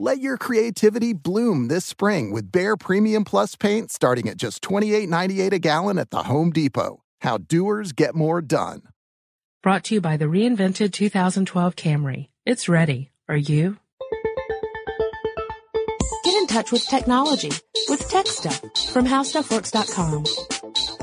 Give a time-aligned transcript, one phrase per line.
[0.00, 5.52] Let your creativity bloom this spring with Behr Premium Plus paint starting at just $28.98
[5.52, 7.02] a gallon at the Home Depot.
[7.22, 8.82] How doers get more done.
[9.60, 12.28] Brought to you by the reinvented 2012 Camry.
[12.46, 13.10] It's ready.
[13.28, 13.76] Are you?
[16.22, 17.50] Get in touch with technology
[17.88, 18.60] with Tech Stuff
[18.92, 20.97] from HowStuffWorks.com.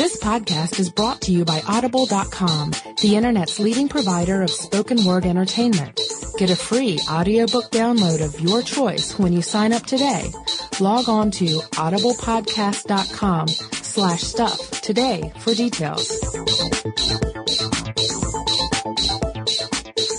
[0.00, 2.70] This podcast is brought to you by Audible.com,
[3.02, 6.00] the internet's leading provider of spoken word entertainment.
[6.38, 10.32] Get a free audiobook download of your choice when you sign up today.
[10.80, 16.08] Log on to audiblepodcast.com slash stuff today for details.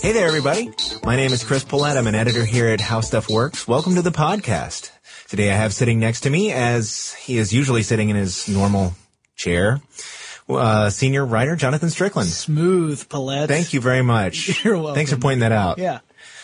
[0.03, 0.69] Hey there, everybody.
[1.03, 1.97] My name is Chris Pollette.
[1.97, 3.67] I'm an editor here at How Stuff Works.
[3.67, 4.91] Welcome to the podcast.
[5.27, 8.93] Today I have sitting next to me, as he is usually sitting in his normal
[9.41, 9.81] chair,
[10.49, 12.29] uh, senior writer Jonathan Strickland.
[12.29, 13.47] Smooth, Pollette.
[13.47, 14.63] Thank you very much.
[14.63, 14.95] You're welcome.
[14.95, 15.77] Thanks for pointing that out.
[15.79, 15.99] Yeah.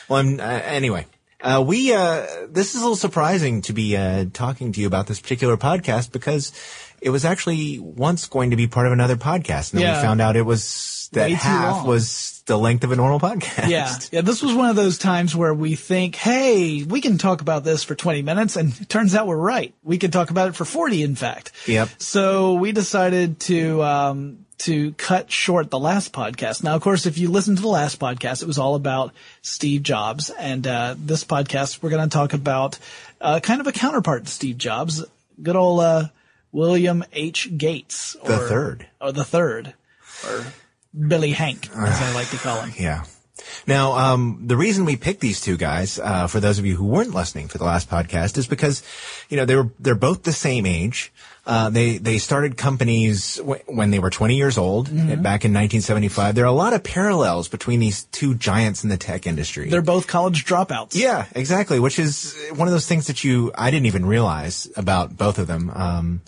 [0.09, 1.05] Well, I'm, uh, anyway,
[1.41, 5.07] uh, we, uh, this is a little surprising to be, uh, talking to you about
[5.07, 6.51] this particular podcast because
[7.01, 9.71] it was actually once going to be part of another podcast.
[9.73, 10.01] And then Yeah.
[10.01, 13.69] we found out it was that Way half was the length of a normal podcast.
[13.69, 13.93] Yeah.
[14.11, 14.21] Yeah.
[14.21, 17.83] This was one of those times where we think, hey, we can talk about this
[17.83, 18.55] for 20 minutes.
[18.55, 19.73] And it turns out we're right.
[19.83, 21.51] We can talk about it for 40, in fact.
[21.67, 21.89] Yep.
[21.99, 26.63] So we decided to, um, to cut short the last podcast.
[26.63, 29.83] Now, of course, if you listen to the last podcast, it was all about Steve
[29.83, 30.29] Jobs.
[30.31, 32.79] And, uh, this podcast, we're going to talk about,
[33.21, 35.03] uh, kind of a counterpart to Steve Jobs.
[35.43, 36.07] Good old, uh,
[36.53, 37.55] William H.
[37.57, 38.15] Gates.
[38.23, 38.87] Or, The third.
[39.01, 39.73] Or the third.
[40.25, 40.45] Or
[41.07, 42.73] Billy Hank, as I like to call him.
[42.77, 43.03] Yeah.
[43.67, 46.85] Now, um, the reason we picked these two guys, uh, for those of you who
[46.85, 48.81] weren't listening for the last podcast, is because,
[49.29, 51.13] you know, they were they're both the same age.
[51.45, 55.21] Uh, they they started companies w- when they were 20 years old, Mm-hmm.
[55.21, 56.33] back in 1975.
[56.35, 59.69] There are a lot of parallels between these two giants in the tech industry.
[59.69, 60.95] They're both college dropouts.
[60.95, 61.79] Yeah, exactly.
[61.79, 65.47] Which is one of those things that you I didn't even realize about both of
[65.47, 65.69] them.
[65.73, 66.21] Um,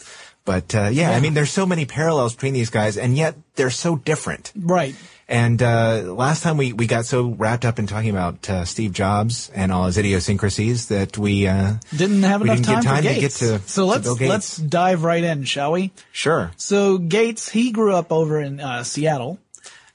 [0.50, 3.70] but uh, yeah, I mean, there's so many parallels between these guys, and yet they're
[3.70, 4.52] so different.
[4.56, 4.96] Right.
[5.28, 8.92] And uh, last time we, we got so wrapped up in talking about uh, Steve
[8.92, 13.04] Jobs and all his idiosyncrasies that we uh, Didn't have we enough didn't time, time
[13.04, 14.30] to get to so to let's Bill Gates.
[14.32, 15.92] let's dive right in, shall we?
[16.12, 16.50] sure.
[16.58, 19.38] So Gates, he grew up over in uh, Seattle,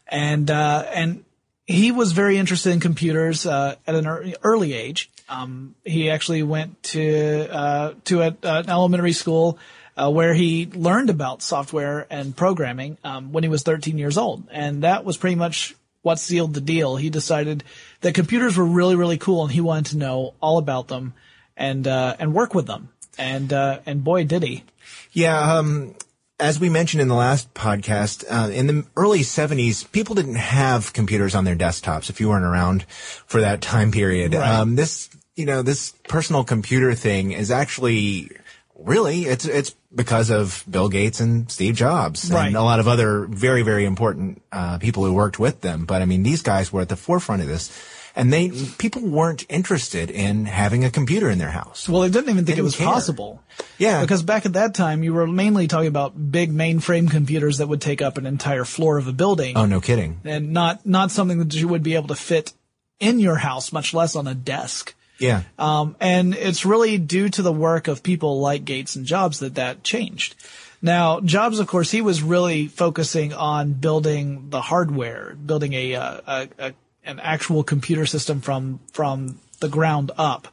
[0.07, 1.25] and uh, and
[1.67, 5.11] he was very interested in computers uh, at an early age.
[5.29, 9.59] Um, he actually went to uh, to a, an elementary school
[9.97, 14.49] uh, where he learned about software and programming um, when he was 13 years old,
[14.51, 15.75] and that was pretty much
[16.05, 16.97] what sealed the deal.
[16.97, 17.65] He decided
[18.03, 21.15] that computers were really, really cool and he wanted to know all about them
[21.57, 22.91] and, uh, and work with them.
[23.17, 24.65] And, uh, and boy, did he.
[25.13, 25.95] Yeah, um,
[26.39, 30.93] as we mentioned in the last podcast, uh, in the early 70s, people didn't have
[30.93, 34.35] computers on their desktops if you weren't around for that time period.
[34.35, 34.47] Right.
[34.47, 38.31] Um, this, you know, this personal computer thing is actually
[38.79, 42.47] really, it's, it's because of Bill Gates and Steve Jobs Right.
[42.49, 45.85] and a lot of other very, very important, uh, people who worked with them.
[45.85, 47.71] But I mean, these guys were at the forefront of this.
[48.17, 48.49] And they,
[48.79, 51.89] people weren't interested in having a computer in their house.
[51.89, 52.87] Well, they didn't even think it Didn't was care.
[52.87, 53.43] possible.
[53.77, 54.03] Yeah.
[54.03, 57.81] Because back at that time, you were mainly talking about big mainframe computers that would
[57.81, 59.57] take up an entire floor of a building.
[59.57, 60.21] Oh, no kidding.
[60.25, 62.53] and not not something that you would be able to fit
[63.01, 64.95] in your house, much less on a desk.
[65.19, 65.43] Yeah.
[65.59, 69.55] Um, and it's really due to the work of people like Gates and Jobs that
[69.57, 70.35] that changed.
[70.83, 76.21] Now, Jobs, of course, he was really focusing on building the hardware, building a, uh,
[76.27, 76.75] a, a
[77.07, 80.49] an actual computer system from from the ground up.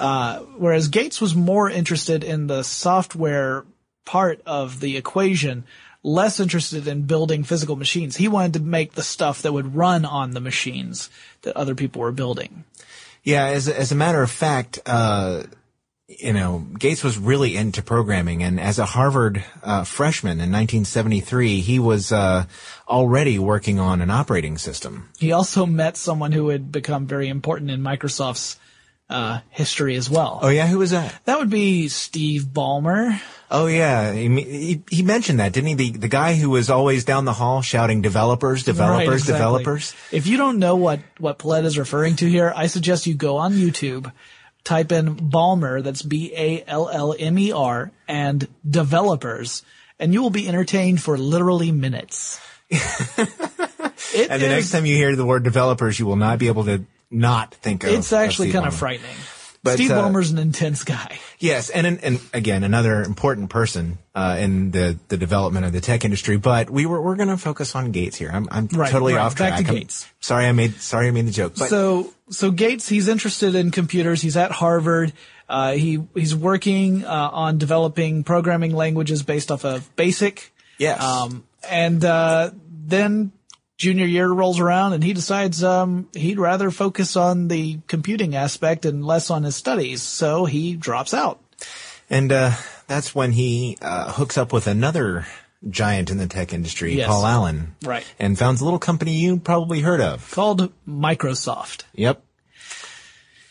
[0.00, 3.64] Uh, whereas Gates was more interested in the software
[4.04, 5.64] part of the equation,
[6.02, 8.16] less interested in building physical machines.
[8.16, 11.10] He wanted to make the stuff that would run on the machines
[11.42, 12.64] that other people were building.
[13.28, 15.42] Yeah, as a, as a matter of fact, uh,
[16.08, 21.60] you know, Gates was really into programming, and as a Harvard uh, freshman in 1973,
[21.60, 22.46] he was uh,
[22.88, 25.10] already working on an operating system.
[25.18, 28.56] He also met someone who would become very important in Microsoft's
[29.10, 30.38] uh, history as well.
[30.40, 31.14] Oh yeah, who was that?
[31.26, 33.20] That would be Steve Ballmer.
[33.50, 35.74] Oh yeah, he, he, he mentioned that, didn't he?
[35.74, 39.32] The the guy who was always down the hall shouting "developers, developers, Right, exactly.
[39.34, 43.14] developers." If you don't know what what Pollette is referring to here, I suggest you
[43.14, 44.12] go on YouTube,
[44.64, 49.62] type in Ballmer, that's B A L L M E R, and developers,
[49.98, 52.40] and you will be entertained for literally minutes.
[54.16, 56.64] And the is- next time you hear the word "developers," you will not be able
[56.64, 57.90] to not think of.
[57.90, 59.16] it's actually kind of frightening.
[59.68, 61.18] But, Steve uh, Ballmer's an intense guy.
[61.38, 66.04] Yes, and and, again, another important person uh, in the, the development of the tech
[66.04, 66.36] industry.
[66.36, 68.30] But we were we're going to focus on Gates here.
[68.32, 69.64] I'm I'm Right, totally right, off back track.
[69.64, 70.06] to I'm- Gates.
[70.20, 71.54] sorry, I made sorry I made the joke.
[71.56, 74.20] But so so Gates, he's interested in computers.
[74.20, 75.12] He's at Harvard.
[75.48, 80.52] Uh, he he's working uh, on developing programming languages based off of BASIC.
[80.78, 81.02] Yes.
[81.02, 83.32] Um, and uh, then
[83.78, 88.84] junior year rolls around, and he decides um, he'd rather focus on the computing aspect
[88.84, 90.02] and less on his studies.
[90.02, 91.40] So he drops out.
[92.10, 92.52] and uh,
[92.86, 95.26] that's when he uh, hooks up with another
[95.68, 97.08] giant in the tech industry, Yes.
[97.08, 98.04] Paul Allen, Right.
[98.18, 100.30] and founds a little company you probably heard of.
[100.30, 101.82] Called Microsoft.
[101.94, 102.22] Yep.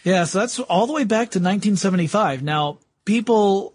[0.04, 2.42] Yeah, so that's all the way back to 1975.
[2.44, 3.74] Now, people,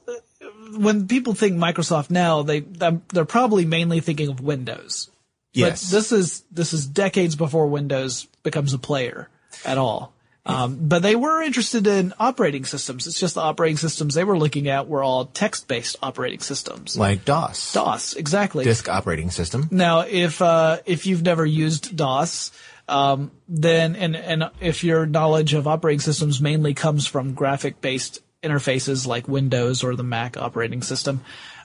[0.77, 5.11] when people think Microsoft now, they they're probably mainly thinking of Windows.
[5.53, 5.91] Yes.
[5.91, 9.29] But this is this is decades before Windows becomes a player
[9.65, 10.13] at all.
[10.45, 13.07] Um, but they were interested in operating systems.
[13.07, 16.99] It's just the operating systems they were looking at were all text-based operating systems.
[16.99, 18.65] like DOS, DOS, exactly.
[18.65, 19.69] disk operating system.
[19.71, 22.51] Now, if uh, if you've never used DOS,
[22.89, 29.07] um, then and and if your knowledge of operating systems mainly comes from graphic-based interfaces
[29.07, 31.21] like Windows or the Mac operating system,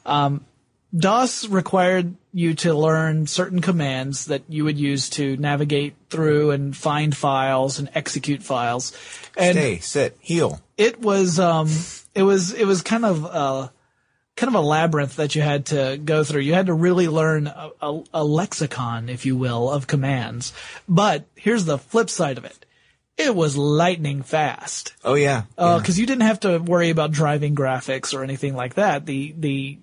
[0.06, 0.46] um,
[0.96, 6.76] DOS required you to learn certain commands that you would use to navigate through and
[6.76, 8.94] find files and execute files.
[9.36, 10.62] And Stay, sit, heel.
[10.78, 11.70] it was um
[12.16, 13.70] it was it was kind of uh
[14.36, 16.42] kind of a labyrinth that you had to go through.
[16.42, 20.54] You had to really learn a, a, a lexicon, if you will, of commands.
[20.88, 22.66] But here's the flip side of it.
[23.18, 24.94] It was lightning fast.
[25.04, 25.44] Oh yeah.
[25.58, 29.08] Uh, cause you didn't have to worry about driving graphics or anything like that.
[29.08, 29.80] The, the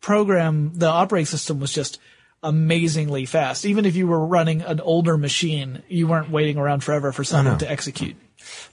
[0.00, 1.98] program, the operating system was just
[2.42, 3.64] amazingly fast.
[3.64, 7.58] Even if you were running an older machine, you weren't waiting around forever for something
[7.58, 8.16] to execute.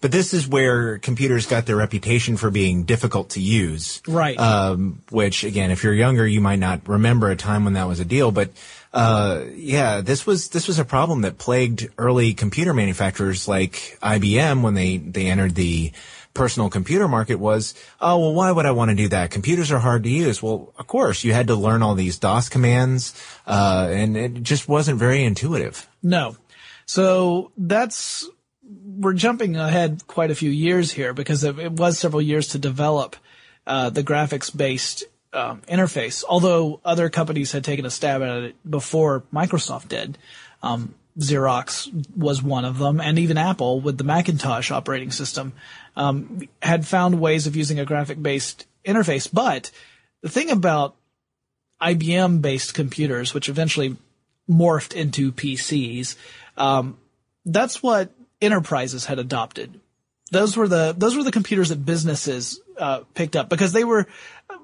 [0.01, 4.01] But this is where computers got their reputation for being difficult to use.
[4.07, 4.39] Right.
[4.39, 7.99] Um, which again, if you're younger, you might not remember a time when that was
[7.99, 8.31] a deal.
[8.31, 8.51] But,
[8.93, 14.61] uh, yeah, this was, this was a problem that plagued early computer manufacturers like IBM
[14.61, 15.91] when they, they entered the
[16.35, 19.31] personal computer market was, oh, well, why would I want to do that?
[19.31, 20.43] Computers are hard to use.
[20.43, 24.69] Well, of course, you had to learn all these DOS commands, uh, and it just
[24.69, 25.89] wasn't very intuitive.
[26.03, 26.37] No.
[26.85, 28.29] So that's,
[28.63, 33.15] we're jumping ahead quite a few years here because it, was several years to develop,
[33.65, 36.23] uh, the graphics based, um, interface.
[36.27, 40.17] Although other companies had taken a stab at it before Microsoft did.
[40.61, 45.53] Um, Xerox was one of them, and even Apple with the Macintosh operating system
[45.95, 49.29] um, had found ways of using a graphic-based interface.
[49.31, 49.71] But
[50.21, 50.95] the thing about
[51.81, 53.95] IBM-based computers, which eventually
[54.49, 56.15] morphed into PCs,
[56.57, 56.97] Um,
[57.45, 59.79] that's what enterprises had adopted.
[60.31, 64.07] Those were the those were the computers that businesses uh, picked up because they were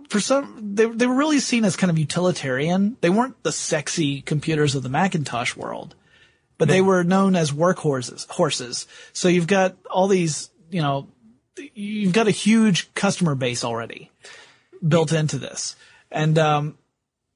[0.10, 2.98] for some they they were really seen as kind of utilitarian.
[3.02, 5.96] They weren't the sexy computers of the Macintosh world,
[6.62, 8.30] but they were known as workhorses.
[8.30, 8.86] Horses.
[9.14, 11.08] So you've got all these, you know,
[11.74, 14.12] you've got a huge customer base already
[14.88, 15.76] built into this,
[16.12, 16.78] and um,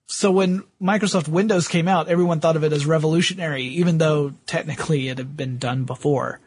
[0.08, 5.10] so when Microsoft Windows came out, everyone thought of it as revolutionary, even though technically
[5.10, 6.40] it had been done before.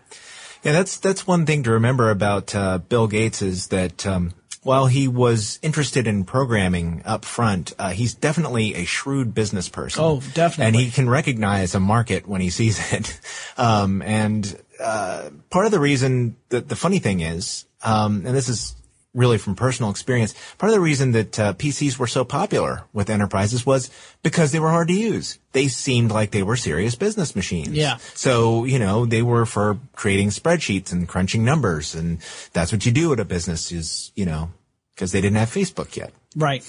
[0.62, 4.86] Yeah, that's that's one thing to remember about uh, Bill Gates is that um, while
[4.86, 10.02] he was interested in programming up front, uh, he's definitely a shrewd business person.
[10.02, 10.66] Oh, definitely.
[10.66, 13.20] And he can recognize a market when he sees it.
[13.56, 18.48] Um, and uh, part of the reason that the funny thing is, um, and this
[18.48, 18.76] is
[19.14, 23.10] really from personal experience, part of the reason that uh, PCs were so popular with
[23.10, 23.90] enterprises was
[24.22, 25.38] because they were hard to use.
[25.52, 27.70] They seemed like they were serious business machines.
[27.70, 27.96] Yeah.
[28.14, 31.94] So, you know, they were for creating spreadsheets and crunching numbers.
[31.94, 32.18] And
[32.52, 34.50] that's what you do at a business is, you know,
[34.94, 36.12] because they didn't have Facebook yet.
[36.36, 36.62] Right.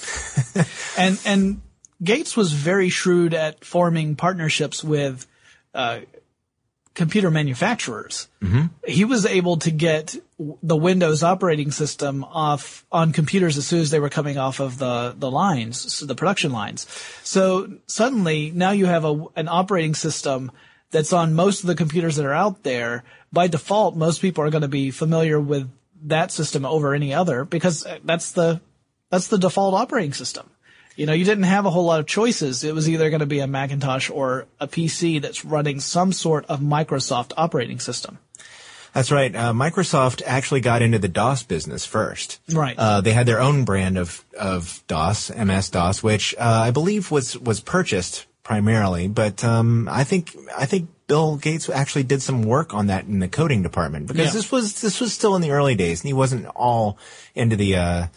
[0.98, 1.62] and and
[2.02, 5.28] Gates was very shrewd at forming partnerships with
[5.74, 6.00] uh,
[7.00, 8.28] computer manufacturers.
[8.44, 8.66] Mm-hmm.
[8.86, 10.18] He was able to get
[10.62, 14.78] the Windows operating system off on computers as soon as they were coming off of
[14.78, 16.88] the the lines, so the production lines.
[17.24, 20.52] So suddenly now you have a an operating system
[20.92, 23.06] that's on most of the computers that are out there.
[23.32, 25.72] By default, most people are going to be familiar with
[26.04, 28.60] that system over any other because that's the
[29.10, 30.50] that's the default operating system.
[31.00, 32.66] You know, you didn't have a whole lot of choices.
[32.66, 36.46] It was either going to be a Macintosh or a PC that's running some sort
[36.48, 38.20] of Microsoft operating system.
[38.94, 39.34] That's right.
[39.34, 42.42] Uh, Microsoft actually got into the DOS business first.
[42.52, 42.76] Right.
[42.78, 47.12] Uh, they had their own brand of of DOS, MS DOS, which uh, I believe
[47.12, 49.08] was was purchased primarily.
[49.08, 53.20] But um, I think I think Bill Gates actually did some work on that in
[53.20, 54.34] the coding department because Yeah.
[54.34, 56.98] this was this was still in the early days, and he wasn't all
[57.36, 58.08] into the uh,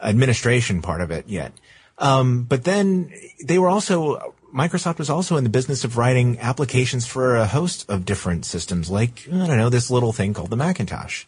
[0.00, 1.52] administration part of it yet.
[2.02, 3.12] Um, but then
[3.44, 7.88] they were also Microsoft was also in the business of writing applications for a host
[7.88, 11.24] of different systems, like I don't know this little thing called the Macintosh.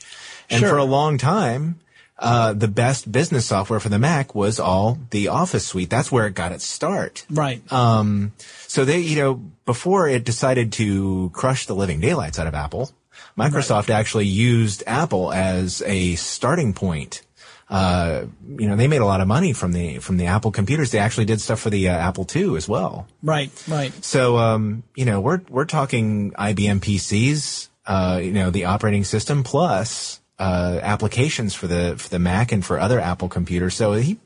[0.50, 0.68] And Sure.
[0.68, 1.80] for a long time,
[2.18, 5.88] uh, the best business software for the Mac was all the Office suite.
[5.88, 7.24] That's where it got its start.
[7.30, 7.60] Right.
[7.72, 8.32] Um,
[8.66, 12.90] so they, you know, before it decided to crush the living daylights out of Apple,
[13.38, 17.22] Microsoft actually used Apple as a starting point.
[17.68, 18.26] Uh,
[18.58, 20.90] you know, they made a lot of money from the from the Apple computers.
[20.90, 23.06] They actually did stuff for the uh, Apple II as well.
[23.22, 23.50] right.
[23.66, 23.92] Right.
[24.04, 29.42] So, um, you know, we're we're talking IBM PCs, uh, you know, the operating system
[29.42, 33.74] plus uh, applications for the for the Mac and for other Apple computers.
[33.74, 34.18] So he,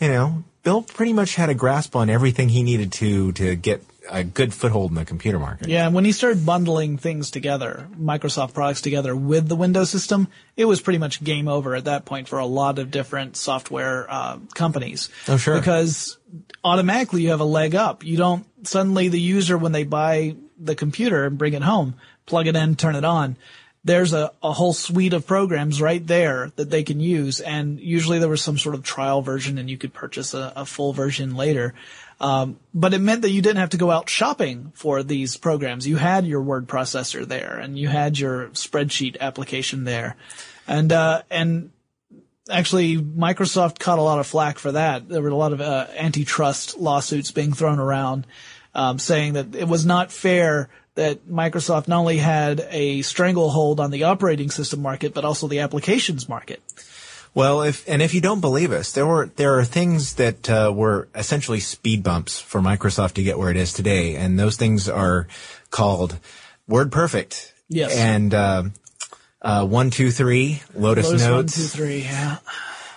[0.00, 3.82] you know, Bill pretty much had a grasp on everything he needed to to get
[4.08, 5.68] a good foothold in the computer market.
[5.68, 10.28] Yeah, and when he started bundling things together, Microsoft products together with the Windows system,
[10.56, 14.06] it was pretty much game over at that point for a lot of different software
[14.08, 15.08] uh, companies.
[15.28, 15.58] Oh, sure.
[15.58, 16.18] Because
[16.64, 18.04] automatically you have a leg up.
[18.04, 21.94] You don't suddenly the user when they buy the computer and bring it home,
[22.26, 23.36] plug it in, turn it on.
[23.84, 28.20] There's a, a whole suite of programs right there that they can use, and usually
[28.20, 31.34] there was some sort of trial version, and you could purchase a, a full version
[31.34, 31.74] later.
[32.22, 35.88] Um, but it meant that you didn't have to go out shopping for these programs.
[35.88, 40.14] You had your word processor there, and you had your spreadsheet application there,
[40.68, 41.72] and uh, and
[42.48, 45.08] actually Microsoft caught a lot of flack for that.
[45.08, 48.28] There were a lot of uh, antitrust lawsuits being thrown around,
[48.72, 53.90] um, saying that it was not fair that Microsoft not only had a stranglehold on
[53.90, 56.62] the operating system market, but also the applications market.
[57.34, 60.72] Well, if and if you don't believe us, there were there are things that uh,
[60.74, 64.88] were essentially speed bumps for Microsoft to get where it is today, and those things
[64.88, 65.26] are
[65.70, 66.18] called
[66.68, 67.52] WordPerfect.
[67.68, 67.96] Yes.
[67.96, 68.64] And uh,
[69.40, 72.38] uh, one two three Lotus, Lotus Notes two, three, yeah,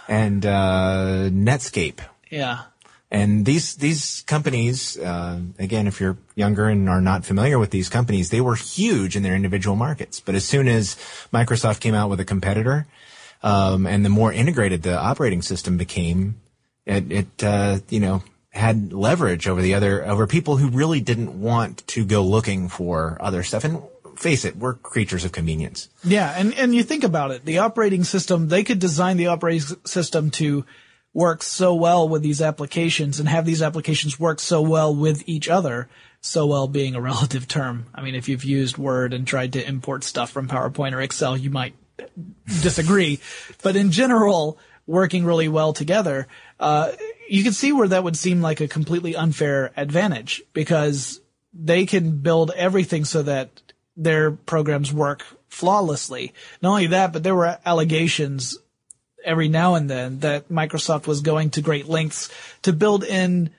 [0.10, 2.00] and uh, Netscape.
[2.30, 2.64] yeah.
[3.12, 7.88] And these these companies, uh, again, if you're younger and are not familiar with these
[7.88, 10.20] companies, they were huge in their individual markets.
[10.20, 10.96] But as soon as
[11.32, 12.88] Microsoft came out with a competitor,
[13.46, 16.42] um, and the more integrated the operating system became,
[16.86, 21.40] it, it uh, you know had leverage over the other over people who really didn't
[21.40, 23.64] want to go looking for other stuff.
[23.64, 23.84] And
[24.18, 25.90] face it, we're creatures of convenience.
[26.04, 29.78] Yeah, and, and you think about it, the operating system, they could design the operating
[29.86, 30.66] system to
[31.14, 35.50] work so well with these applications and have these applications work so well with each
[35.50, 35.88] other.
[36.22, 37.86] So well being a relative term.
[37.94, 41.38] I mean, if you've used Word and tried to import stuff from PowerPoint or Excel,
[41.38, 41.76] you might
[42.62, 43.20] disagree.
[43.62, 46.28] but in general, working really well together,
[46.60, 46.92] uh,
[47.28, 51.20] you can see where that would seem like a completely unfair advantage because
[51.54, 53.50] they can build everything so that
[53.98, 56.34] their programs work flawlessly.
[56.62, 58.58] Not only that, but there were allegations
[59.24, 62.30] every now and then that Microsoft was going to great lengths
[62.62, 63.50] to build in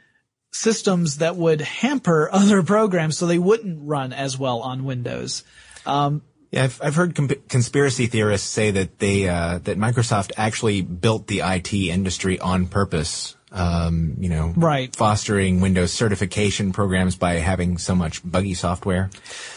[0.53, 5.43] systems that would hamper other programs so they wouldn't run as well on Windows.
[5.85, 6.23] Um,
[6.57, 11.27] yeah, I've, I've heard comp- conspiracy theorists say that they uh, that Microsoft actually built
[11.27, 13.37] the IT industry on purpose.
[13.53, 14.95] Um, you know, right.
[14.95, 19.09] fostering Windows certification programs by having so much buggy software.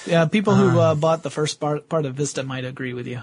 [0.05, 3.21] Yeah, people who uh, bought the first part, part of Vista might agree with you.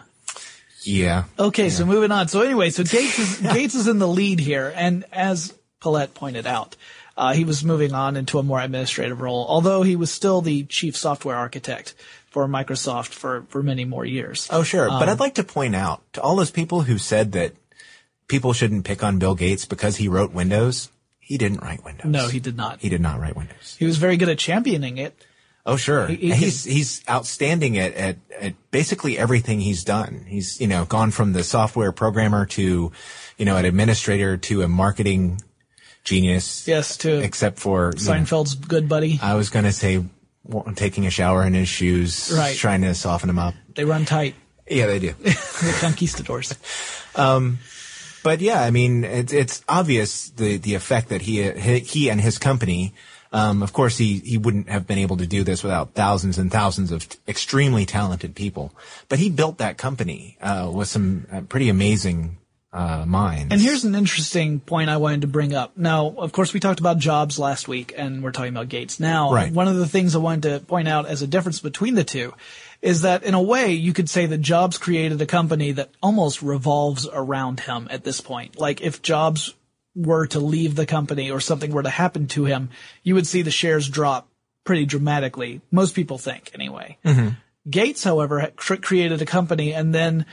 [0.82, 1.24] Yeah.
[1.38, 1.70] Okay, yeah.
[1.70, 2.28] so moving on.
[2.28, 6.46] So anyway, so Gates is Gates is in the lead here, and as Pollette pointed
[6.46, 6.76] out,
[7.16, 10.64] uh, he was moving on into a more administrative role, although he was still the
[10.64, 11.94] chief software architect
[12.36, 14.46] for Microsoft for, for many more years.
[14.50, 14.90] Oh, sure.
[14.90, 17.54] Um, but I'd like to point out to all those people who said that
[18.28, 20.90] people shouldn't pick on Bill Gates because he wrote Windows.
[21.18, 22.04] He didn't write Windows.
[22.04, 22.80] No, he did not.
[22.80, 23.74] He did not write Windows.
[23.78, 25.18] He was very good at championing it.
[25.64, 26.08] Oh, sure.
[26.08, 30.26] He- he he's he's outstanding at, at at basically everything he's done.
[30.28, 32.92] He's you know gone from the software programmer to
[33.38, 35.40] you know an administrator to a marketing
[36.04, 36.68] genius.
[36.68, 39.18] Yes, to Except for you know, Seinfeld's good buddy.
[39.22, 40.04] I was going to say
[40.74, 42.56] taking a shower in his shoes, Right.
[42.56, 43.54] trying to soften him up.
[43.74, 44.34] They run tight.
[44.68, 45.12] Yeah, they do.
[45.20, 46.54] the conquistadors.
[48.22, 52.20] But yeah, I mean, it's it's obvious the the effect that he he, he and
[52.20, 52.92] his company.
[53.32, 56.50] Um, of course, he he wouldn't have been able to do this without thousands and
[56.50, 58.72] thousands of t- extremely talented people.
[59.08, 62.38] But he built that company uh, with some uh, pretty amazing
[62.76, 63.46] uh, minds.
[63.50, 65.76] And here's an interesting point I wanted to bring up.
[65.78, 69.32] Now, of course, we talked about Jobs last week, and we're talking about Gates now.
[69.32, 69.50] Right.
[69.50, 72.34] One of the things I wanted to point out as a difference between the two
[72.82, 76.42] is that, in a way, you could say that Jobs created a company that almost
[76.42, 78.58] revolves around him at this point.
[78.58, 79.54] Like, if Jobs
[79.94, 82.68] were to leave the company or something were to happen to him,
[83.02, 84.28] you would see the shares drop
[84.64, 85.62] pretty dramatically.
[85.70, 86.98] Most people think, anyway.
[87.68, 90.26] Gates, however, created a company and then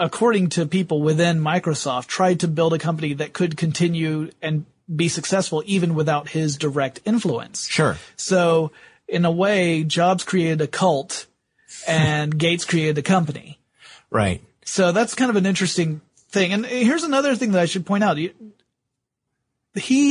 [0.00, 5.08] according to people within Microsoft, tried to build a company that could continue and be
[5.08, 7.68] successful even without his direct influence.
[7.68, 8.72] sure, So,
[9.06, 11.26] in a way, Jobs created a cult
[11.86, 13.60] and Gates created a company.
[14.10, 16.52] right, So that's kind of an interesting thing.
[16.52, 18.16] And here's another thing that I should point out.
[18.16, 18.32] He-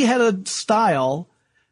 [0.06, 1.28] had a style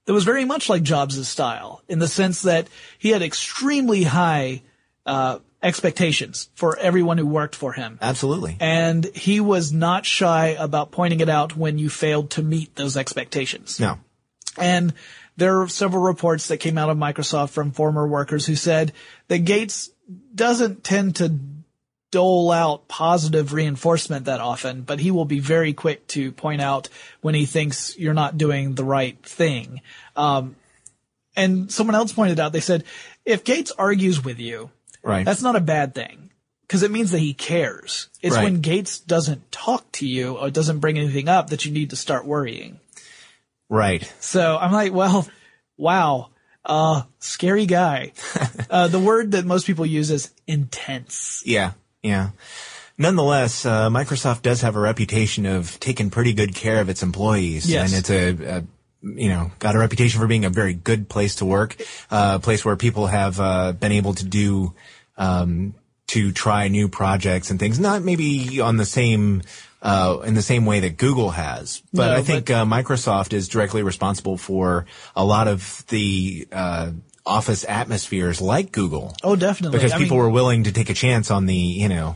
[0.06, 4.62] that was very much like Jobs' style in the sense that he had extremely high
[5.06, 8.00] uh, expectations for everyone who worked for him.
[8.02, 8.56] absolutely.
[8.60, 12.96] And he was not shy about pointing it out when you failed to meet those
[12.96, 13.80] expectations.
[13.80, 14.00] No,
[14.58, 14.94] And
[15.36, 18.94] there are several reports that came out of Microsoft from former workers who said
[19.28, 19.92] that Gates
[20.34, 21.38] doesn't tend to
[22.10, 26.88] dole out positive reinforcement that often, but he will be very quick to point out
[27.22, 29.82] when he thinks you're not doing the right thing.
[30.16, 30.56] Um,
[31.36, 32.86] and someone else pointed out, they said,
[33.26, 34.72] if Gates argues with you,
[35.08, 35.26] right.
[35.26, 36.30] that's not a bad thing
[36.62, 38.10] because it means that he cares.
[38.22, 38.44] It's Right.
[38.44, 41.96] when Gates doesn't talk to you or doesn't bring anything up that you need to
[41.96, 42.80] start worrying.
[43.70, 44.04] right.
[44.20, 45.28] So I'm like, well,
[45.78, 46.30] wow,
[46.66, 48.12] uh, scary guy.
[48.70, 51.42] uh, the word that most people use is intense.
[51.46, 51.72] Yeah,
[52.04, 52.30] yeah.
[52.98, 57.70] Nonetheless, uh, Microsoft does have a reputation of taking pretty good care of its employees,
[57.70, 57.92] Yes.
[57.92, 58.64] and it's a, a
[59.04, 61.76] you know got a reputation for being a very good place to work,
[62.10, 64.74] uh, a place where people have uh, been able to do
[65.18, 65.74] um,
[66.08, 67.80] to try new projects and things.
[67.80, 69.42] Not maybe on the same.
[69.80, 73.48] Uh, in the same way that Google has, but No, I think uh, Microsoft is
[73.48, 76.92] directly responsible for a lot of the uh,
[77.28, 79.78] office atmospheres like Google Oh, definitely.
[79.78, 82.16] because I people mean, were willing to take a chance on the you know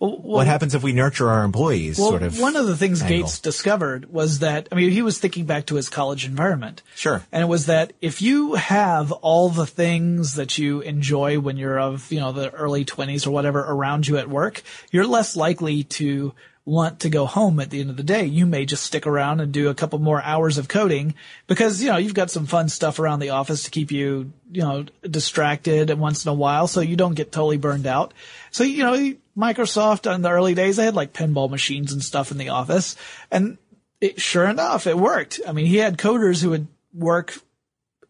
[0.00, 3.02] well, what happens if we nurture our employees well, sort of one of the things
[3.02, 3.18] angle.
[3.18, 6.82] Gates discovered was that, I mean, he was thinking back to his college environment.
[6.94, 7.22] Sure.
[7.30, 11.78] And it was that if you have all the things that you enjoy when you're
[11.78, 15.84] of, you know, the early 20s or whatever around you at work, you're less likely
[15.84, 16.32] to
[16.64, 18.24] want to go home at the end of the day.
[18.24, 21.14] You may just stick around and do a couple more hours of coding
[21.46, 24.62] because, you know, you've got some fun stuff around the office to keep you, you
[24.62, 28.14] know, distracted once in a while so you don't get totally burned out.
[28.50, 32.30] So, you know, Microsoft in the early days, they had like pinball machines and stuff
[32.30, 32.96] in the office
[33.30, 33.58] and
[34.00, 35.40] it, sure enough, it worked.
[35.46, 37.36] I mean, he had coders who would work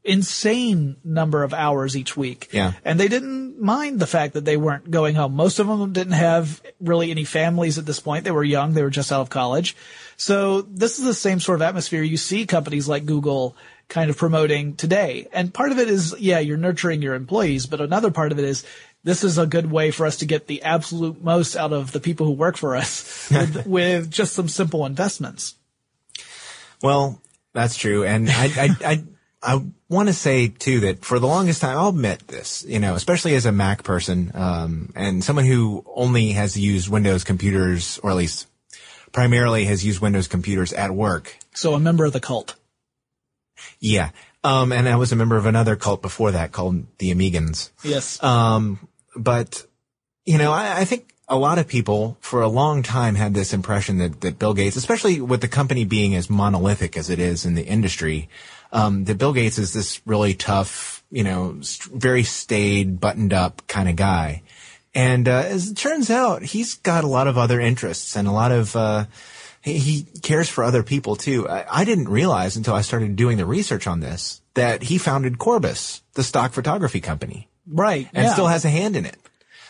[0.03, 2.49] insane number of hours each week.
[2.53, 2.73] Yeah.
[2.85, 5.35] And they didn't mind the fact that they weren't going home.
[5.35, 8.25] Most of them didn't have really any families at this point.
[8.25, 8.73] They were young.
[8.73, 9.77] They were just out of college.
[10.17, 13.57] So this is the same sort of atmosphere you see companies like Google
[13.89, 15.27] kind of promoting today.
[15.33, 18.45] And part of it is, yeah, you're nurturing your employees, but another part of it
[18.45, 18.65] is
[19.03, 22.01] this is a good way for us to get the absolute most out of the
[22.01, 25.55] people who work for us with, with just some simple investments.
[26.83, 27.21] well
[27.53, 29.05] that's true and I, I i
[29.43, 32.95] I want to say too that for the longest time, I'll admit this, you know,
[32.95, 38.11] especially as a Mac person, um, and someone who only has used Windows computers, or
[38.11, 38.47] at least
[39.13, 41.37] primarily has used Windows computers at work.
[41.55, 42.55] So a member of the cult.
[43.79, 44.11] Yeah.
[44.45, 47.71] Um, and I was a member of another cult before that called the Amigans.
[47.83, 48.23] Yes.
[48.23, 48.79] Um,
[49.17, 49.67] but
[50.25, 53.53] you know, I, I think a lot of people for a long time had this
[53.53, 57.47] impression that, that Bill Gates, especially with the company being as monolithic as it is
[57.47, 58.29] in the industry,
[58.73, 61.61] um, that Bill Gates is this really tough, you know,
[61.93, 64.43] very staid, buttoned up kind of guy.
[64.93, 68.33] And uh, as it turns out, he's got a lot of other interests and a
[68.33, 68.75] lot of.
[68.75, 69.07] Uh,
[69.63, 71.47] he, he cares for other people too.
[71.49, 75.39] I, I didn't realize until I started doing the research on this that he founded
[75.39, 78.09] Corbis, the stock photography company, right.
[78.13, 78.33] and yeah.
[78.33, 79.17] still has a hand in it.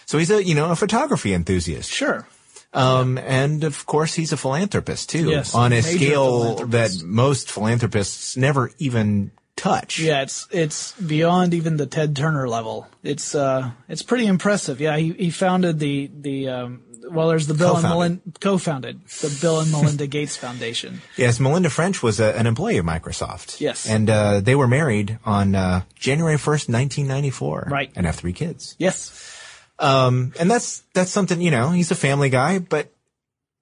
[0.06, 1.90] So he's a you know a photography enthusiast.
[1.90, 2.26] Sure.
[2.72, 8.36] Um, and of course he's a philanthropist too, Yes, on a scale that most philanthropists
[8.36, 9.98] never even touch.
[9.98, 12.86] Yeah, it's it's beyond even the Ted Turner level.
[13.02, 14.80] It's uh it's pretty impressive.
[14.80, 17.90] Yeah, he he founded the the um well there's the Bill and Co-founded.
[18.24, 21.00] Melinda co-founded the Bill and Melinda Gates Foundation.
[21.16, 23.60] Yes, Melinda French was a, an employee of Microsoft.
[23.60, 23.88] Yes.
[23.88, 27.66] and uh, they were married on uh, January first, nineteen ninety four.
[27.70, 27.90] Right.
[27.96, 28.74] and have three kids.
[28.78, 29.36] Yes.
[29.78, 31.70] Um, and that's that's something you know.
[31.70, 32.92] He's a family guy, but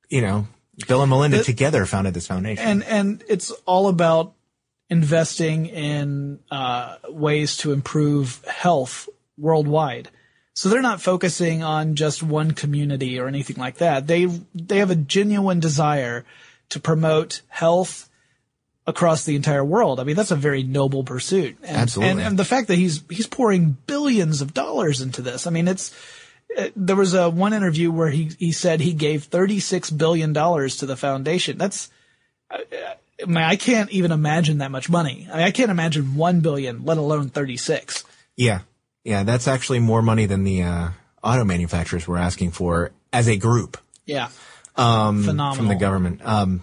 [0.08, 0.46] you know,
[0.88, 2.64] Bill and Melinda The- together founded this foundation.
[2.66, 4.34] And and it's all about
[4.90, 10.08] investing in uh, ways to improve health worldwide.
[10.58, 14.08] So they're not focusing on just one community or anything like that.
[14.08, 14.24] They
[14.56, 16.24] they have a genuine desire
[16.70, 18.10] to promote health
[18.84, 20.00] across the entire world.
[20.00, 21.58] I mean, that's a very noble pursuit.
[21.62, 22.10] And, Absolutely.
[22.10, 25.46] And, and the fact that he's he's pouring billions of dollars into this.
[25.46, 25.94] I mean, it's
[26.58, 30.78] uh, there was a one interview where he he said he gave 36 billion dollars
[30.78, 31.56] to the foundation.
[31.56, 31.88] That's
[32.50, 35.28] I mean, I can't even imagine that much money.
[35.30, 38.02] I mean, I can't imagine 1 billion, let alone 36.
[38.34, 38.62] yeah,
[39.08, 40.88] yeah, that's actually more money than the uh,
[41.22, 43.78] auto manufacturers were asking for as a group.
[44.04, 44.28] Yeah.
[44.76, 45.54] um, Phenomenal.
[45.56, 46.20] from the government.
[46.24, 46.62] Um,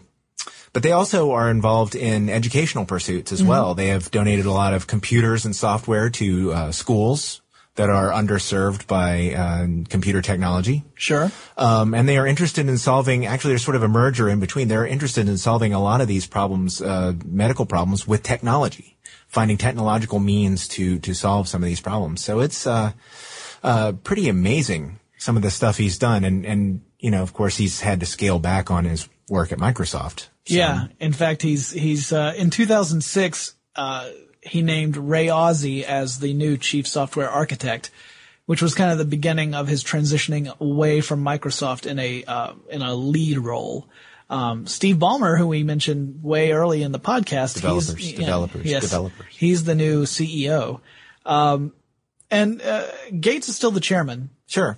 [0.72, 3.42] but they also are involved in educational pursuits Mm-hmm.
[3.44, 3.74] as well.
[3.76, 7.42] They have donated a lot of computers and software to uh, schools
[7.76, 10.84] that are underserved by uh, computer technology.
[10.96, 11.32] Sure.
[11.58, 14.68] Um, and they are interested in solving, actually there's sort of a merger in between.
[14.70, 18.95] They're interested in solving a lot of these problems, uh, medical problems with technology,
[19.28, 22.24] finding technological means to, to solve some of these problems.
[22.24, 22.92] So it's, uh,
[23.64, 26.24] uh, pretty amazing some of the stuff he's done.
[26.24, 29.58] And, and, you know, of course he's had to scale back on his work at
[29.58, 30.28] Microsoft.
[30.46, 30.88] So- Yeah.
[31.00, 34.10] In fact, he's, he's, uh, in 2006, uh,
[34.42, 37.90] he named Ray Ozzie as the new chief software architect,
[38.46, 42.54] which was kind of the beginning of his transitioning away from Microsoft in a, uh,
[42.70, 43.90] in a lead role.
[44.30, 48.82] Um, Steve Ballmer, who we mentioned way early in the podcast, Developers, he's, developers, yes,
[48.84, 49.26] developers.
[49.30, 50.80] He's the new CEO.
[51.26, 51.74] Um,
[52.32, 52.86] and, uh,
[53.20, 54.78] Gates is still the chairman, Sure.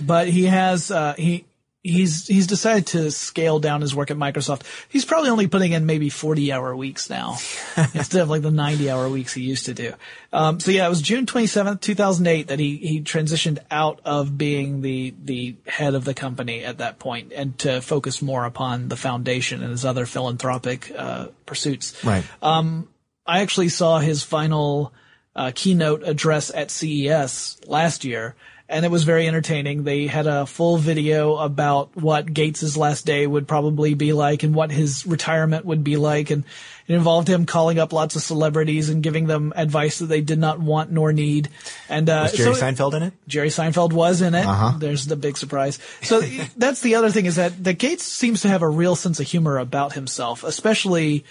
[0.00, 1.44] but he has uh, he
[1.84, 4.62] he's he's decided to scale down his work at Microsoft.
[4.88, 7.36] He's probably only putting in maybe forty hour weeks now
[7.94, 9.92] instead of like the ninety hour weeks he used to do.
[10.32, 13.58] Um, so yeah, it was June twenty seventh, two thousand eight, that he he transitioned
[13.70, 18.22] out of being the the head of the company at that point and to focus
[18.22, 22.02] more upon the foundation and his other philanthropic uh, pursuits.
[22.02, 22.24] Right.
[22.42, 22.88] Um,
[23.26, 24.92] I actually saw his final
[25.36, 28.34] uh, keynote address at CES last year,
[28.74, 29.84] and it was very entertaining.
[29.84, 34.52] They had a full video about what Gates's last day would probably be like and
[34.52, 36.42] what his retirement would be like, and
[36.88, 40.40] it involved him calling up lots of celebrities and giving them advice that they did
[40.40, 41.50] not want nor need.
[41.88, 43.12] And uh, Was Jerry so- Seinfeld in it?
[43.28, 44.44] Jerry Seinfeld was in it.
[44.44, 44.76] Uh-huh.
[44.76, 45.78] There's the big surprise.
[46.02, 46.20] So
[46.56, 49.28] that's the other thing is that that Gates seems to have a real sense of
[49.28, 51.24] humor about himself, especially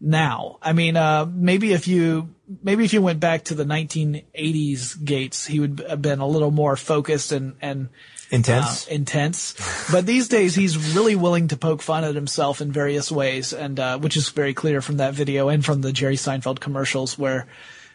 [0.00, 0.58] now.
[0.62, 5.46] I mean, uh, maybe if you maybe if you went back to the 1980s Gates,
[5.46, 7.88] he would have been a little more focused and and
[8.30, 8.86] Intense.
[8.86, 9.54] uh, intense.
[9.90, 13.80] But these days, he's really willing to poke fun at himself in various ways, and
[13.80, 17.46] uh, which is very clear from that video and from the Jerry Seinfeld commercials, where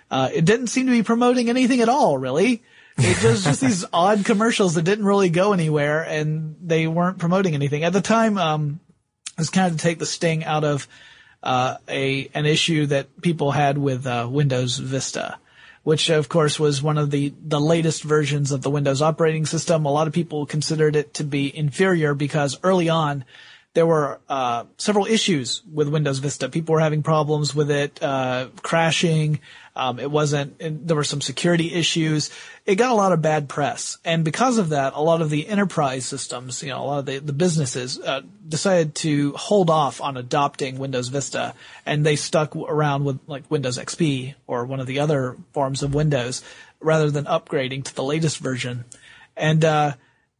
[0.10, 2.64] uh, it didn't seem to be promoting anything at all, really.
[2.98, 7.54] It was just these odd commercials that didn't really go anywhere, and they weren't promoting
[7.54, 8.38] anything at the time.
[8.38, 8.80] Um,
[9.34, 10.88] it was kind of to take the sting out of
[11.44, 15.38] uh, a an issue that people had with uh, Windows Vista,
[15.84, 19.86] which of course was one of the the latest versions of the Windows operating system.
[19.86, 23.26] A lot of people considered it to be inferior because early on
[23.74, 26.48] there were uh, several issues with Windows Vista.
[26.48, 29.40] People were having problems with it uh, crashing.
[29.76, 30.88] Um, it wasn't.
[30.88, 32.30] There were some security issues.
[32.68, 35.48] It got a lot of bad press, and because of that, a lot of the
[35.48, 40.00] enterprise systems, you know, a lot of the, the businesses uh, decided to hold off
[40.00, 41.56] on adopting Windows Vista,
[41.86, 45.96] and they stuck around with like Windows XP or one of the other forms of
[45.96, 46.44] Windows
[46.80, 48.86] rather than upgrading to the latest version.
[49.36, 49.94] And uh,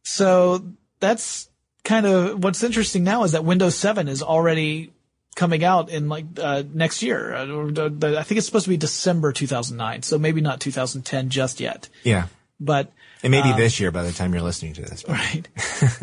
[0.04, 0.64] so
[1.00, 1.48] that's
[1.84, 4.92] kind of what's interesting now is that Windows 7 is already
[5.36, 7.34] coming out in like uh, next year.
[7.34, 11.88] Uh, I think it's supposed to be December 2009, so maybe not 2010 just yet.
[12.02, 12.26] Yeah.
[12.58, 12.92] But
[13.22, 15.04] it may be um, this year by the time you're listening to this.
[15.08, 15.48] Right.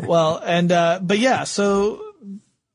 [0.00, 2.02] well, and uh, but yeah, so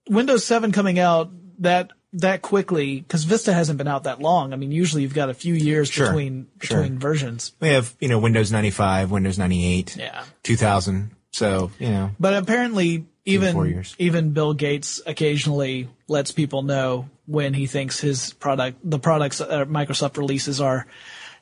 [0.09, 4.53] Windows 7 coming out that that quickly because Vista hasn't been out that long.
[4.53, 6.07] I mean, usually you've got a few years sure.
[6.07, 6.81] between sure.
[6.81, 7.53] between versions.
[7.59, 11.11] We have you know Windows 95, Windows 98, yeah, 2000.
[11.37, 17.67] So you know, but apparently even even Bill Gates occasionally lets people know when he
[17.67, 20.87] thinks his product, the products that Microsoft releases are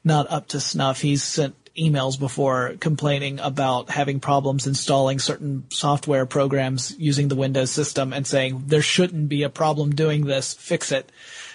[0.03, 0.99] not up to snuff.
[0.99, 7.71] He's sent emails before complaining about having problems installing certain software programs using the Windows
[7.71, 11.09] system and saying there shouldn't be a problem doing this, fix it.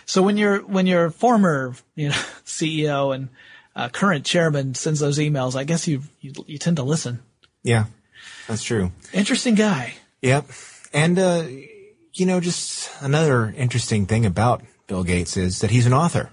[0.06, 2.14] So when your when your former you know
[2.46, 3.28] CEO and
[3.76, 7.20] uh, current chairman sends those emails, I guess you, you you tend to listen.
[7.62, 7.84] Yeah,
[8.46, 8.92] that's true.
[9.12, 9.94] Interesting guy.
[10.22, 10.46] Yep.
[10.92, 11.44] And, uh,
[12.12, 16.30] you know, just another interesting thing about Bill Gates is that he's an author.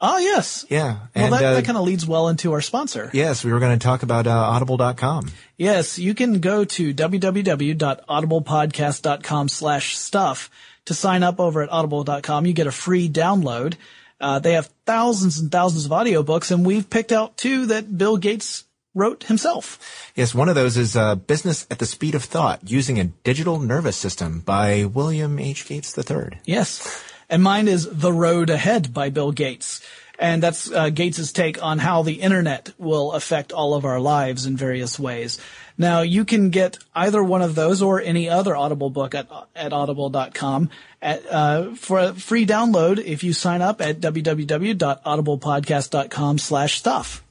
[0.00, 0.66] Oh, yes.
[0.68, 0.98] Yeah.
[1.14, 3.10] And, well, that, uh, that kind of leads well into our sponsor.
[3.14, 5.30] Yes, we were going to talk about uh, audible.com.
[5.56, 10.50] Yes, you can go to www.audiblepodcast.com slash stuff
[10.86, 12.44] to sign up over at audible.com.
[12.44, 13.74] You get a free download.
[14.20, 18.16] Uh, they have thousands and thousands of audiobooks, and we've picked out two that Bill
[18.16, 20.12] Gates wrote himself.
[20.14, 23.58] Yes, one of those is uh, Business at the Speed of Thought Using a Digital
[23.58, 25.66] Nervous System by William H.
[25.66, 26.40] Gates III.
[26.44, 27.04] Yes.
[27.28, 29.80] And mine is The Road Ahead by Bill Gates.
[30.18, 34.46] And that's uh, Gates's take on how the internet will affect all of our lives
[34.46, 35.40] in various ways.
[35.76, 39.26] Now, you can get either one of those or any other Audible book at,
[39.56, 40.70] at audible.com
[41.02, 47.23] at, uh, for a free download if you sign up at www.audiblepodcast.com slash stuff.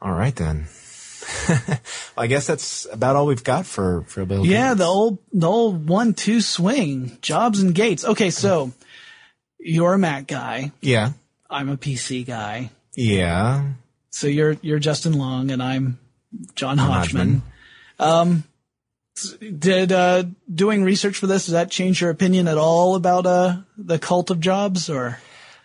[0.00, 0.66] All right then.
[2.16, 4.46] I guess that's about all we've got for for Bill.
[4.46, 4.78] Yeah, Gates.
[4.78, 8.04] the old the old one two swing, Jobs and Gates.
[8.04, 8.72] Okay, so
[9.58, 10.72] you're a Mac guy.
[10.80, 11.12] Yeah.
[11.50, 12.70] I'm a PC guy.
[12.94, 13.72] Yeah.
[14.10, 15.98] So you're you're Justin Long and I'm
[16.54, 17.42] John Hodgman.
[17.98, 18.44] Um,
[19.40, 23.56] did uh, doing research for this does that change your opinion at all about uh,
[23.76, 25.18] the cult of jobs or?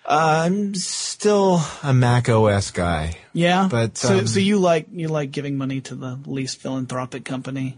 [0.05, 3.17] I'm still a Mac OS guy.
[3.33, 7.23] Yeah, but so um, so you like you like giving money to the least philanthropic
[7.23, 7.77] company.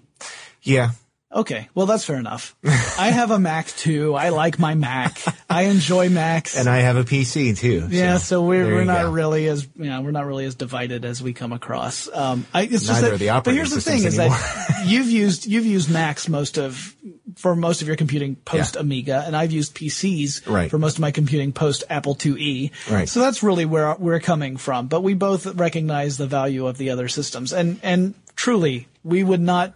[0.61, 0.91] Yeah,
[1.33, 2.55] Okay, well that's fair enough.
[2.65, 4.13] I have a Mac too.
[4.13, 5.19] I like my Mac.
[5.49, 6.57] I enjoy Macs.
[6.57, 7.87] And I have a PC too.
[7.89, 9.11] Yeah, so, so we're we're not go.
[9.11, 12.07] really as you know, we're not really as divided as we come across.
[12.07, 14.27] Um, I, it's Neither just that, but here's the thing anymore.
[14.27, 16.95] is that you've used you've used Macs most of
[17.35, 18.81] for most of your computing post yeah.
[18.81, 20.69] Amiga, and I've used PCs right.
[20.69, 22.71] for most of my computing post Apple IIe.
[22.89, 23.09] Right.
[23.09, 24.87] So that's really where we're coming from.
[24.87, 29.41] But we both recognize the value of the other systems, and and truly, we would
[29.41, 29.73] not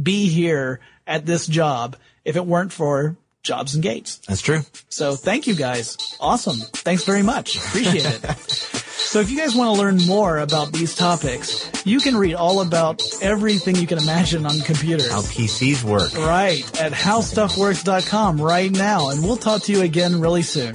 [0.00, 4.16] be here at this job if it weren't for Jobs and Gates.
[4.26, 4.60] That's true.
[4.88, 5.96] So thank you guys.
[6.20, 6.56] Awesome.
[6.56, 7.56] Thanks very much.
[7.56, 8.38] Appreciate it.
[8.40, 12.60] so if you guys want to learn more about these topics, you can read all
[12.60, 15.10] about everything you can imagine on computers.
[15.10, 16.12] How PCs work.
[16.14, 16.60] Right.
[16.80, 19.10] At howstuffworks.com right now.
[19.10, 20.74] And we'll talk to you again really soon.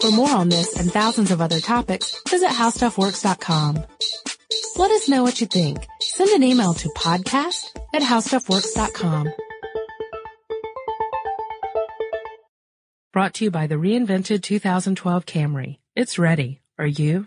[0.00, 3.84] For more on this and thousands of other topics, visit howstuffworks.com.
[4.78, 5.84] Let us know what you think.
[6.00, 9.32] Send an email to podcast at howstuffworks.com.
[13.12, 15.78] Brought to you by the reinvented 2012 Camry.
[15.96, 16.60] It's ready.
[16.78, 17.26] Are you?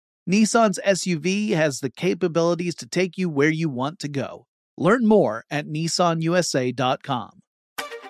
[0.29, 4.45] Nissan's SUV has the capabilities to take you where you want to go.
[4.77, 7.31] Learn more at nissanusa.com.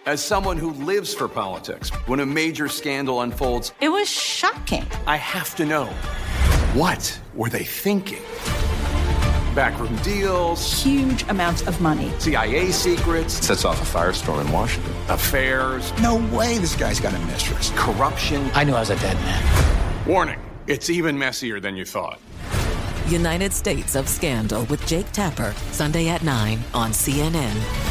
[0.06, 4.86] As someone who lives for politics, when a major scandal unfolds, it was shocking.
[5.08, 5.86] I have to know
[6.74, 8.24] what were they thinking?
[9.56, 15.94] Backroom deals, huge amounts of money, CIA secrets, sets off a firestorm in Washington, affairs.
[16.02, 17.72] No way this guy's got a mistress.
[17.76, 18.50] Corruption.
[18.54, 20.08] I knew I was a dead man.
[20.08, 22.20] Warning it's even messier than you thought.
[23.08, 27.91] United States of Scandal with Jake Tapper, Sunday at 9 on CNN.